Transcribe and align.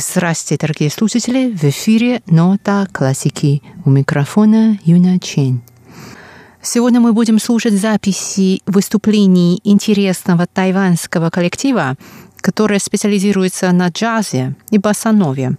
Здравствуйте, 0.00 0.60
дорогие 0.60 0.90
слушатели! 0.90 1.50
В 1.50 1.64
эфире 1.64 2.22
«Нота 2.26 2.86
классики». 2.92 3.64
У 3.84 3.90
микрофона 3.90 4.78
Юна 4.84 5.18
Чен. 5.18 5.60
Сегодня 6.62 7.00
мы 7.00 7.12
будем 7.12 7.40
слушать 7.40 7.72
записи 7.72 8.62
выступлений 8.66 9.60
интересного 9.64 10.46
тайванского 10.46 11.30
коллектива, 11.30 11.96
который 12.40 12.78
специализируется 12.78 13.72
на 13.72 13.88
джазе 13.88 14.54
и 14.70 14.78
басанове. 14.78 15.56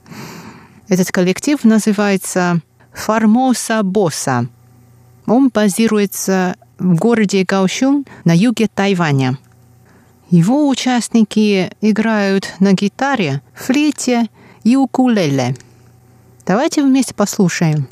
Этот 0.88 1.12
коллектив 1.12 1.62
называется 1.66 2.62
«Формоса 2.94 3.84
Босса». 3.84 4.48
Он 5.26 5.49
базируется 5.49 6.55
в 6.77 6.95
городе 6.95 7.44
Гаошун 7.44 8.05
на 8.23 8.34
юге 8.34 8.70
Тайваня– 8.73 9.38
его 10.29 10.67
участники 10.67 11.71
играют 11.81 12.53
на 12.59 12.73
гитаре, 12.73 13.41
флейте 13.53 14.27
и 14.63 14.75
укулеле. 14.75 15.55
Давайте 16.45 16.83
вместе 16.83 17.13
послушаем. 17.13 17.88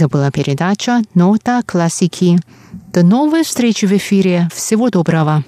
Это 0.00 0.08
была 0.08 0.30
передача 0.30 1.02
«Нота 1.14 1.60
классики». 1.62 2.38
До 2.90 3.02
новой 3.02 3.44
встречи 3.44 3.84
в 3.84 3.92
эфире. 3.92 4.48
Всего 4.50 4.88
доброго. 4.88 5.44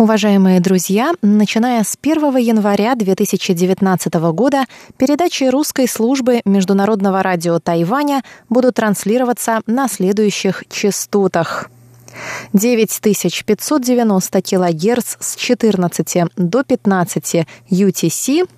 Уважаемые 0.00 0.60
друзья, 0.60 1.12
начиная 1.20 1.84
с 1.84 1.94
1 2.00 2.34
января 2.38 2.94
2019 2.94 4.14
года 4.32 4.64
передачи 4.96 5.44
русской 5.44 5.86
службы 5.86 6.40
Международного 6.46 7.22
радио 7.22 7.58
Тайваня 7.58 8.22
будут 8.48 8.76
транслироваться 8.76 9.60
на 9.66 9.88
следующих 9.88 10.64
частотах. 10.70 11.68
9590 12.54 14.40
кГц 14.40 15.16
с 15.20 15.36
14 15.36 16.28
до 16.34 16.64
15 16.64 17.46
UTC 17.68 18.48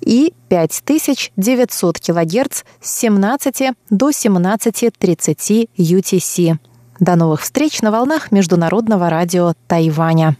и 0.00 0.34
5900 0.48 2.00
кГц 2.00 2.62
с 2.82 2.98
17 2.98 3.72
до 3.90 4.10
17.30 4.10 5.68
UTC. 5.78 6.56
До 6.98 7.14
новых 7.14 7.42
встреч 7.42 7.82
на 7.82 7.92
волнах 7.92 8.32
Международного 8.32 9.08
радио 9.08 9.54
Тайваня. 9.68 10.36